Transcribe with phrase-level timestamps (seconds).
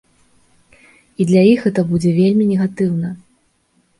[1.19, 3.09] І для іх гэта будзе вельмі негатыўна.